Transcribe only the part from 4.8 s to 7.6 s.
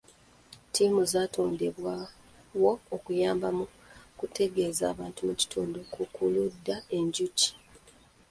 abantu mu kitundu ku kulunda enjuki.